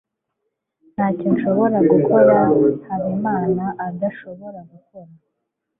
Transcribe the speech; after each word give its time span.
ntacyo 0.93 1.27
nshobora 1.33 1.77
gukora 1.91 2.37
habimana 2.87 3.65
adashobora 3.87 4.59
gukora 4.71 5.11